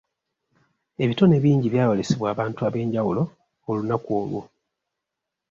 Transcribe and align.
Ebitone 1.03 1.35
bingi 1.43 1.67
byayolesebwa 1.73 2.27
abantu 2.33 2.59
ab'enjawulo 2.67 3.23
olunaku 3.69 4.09
olwo. 4.21 4.41